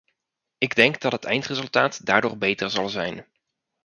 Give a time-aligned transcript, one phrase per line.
[0.57, 3.25] Ik denk dat het eindresultaat daardoor beter zal zijn.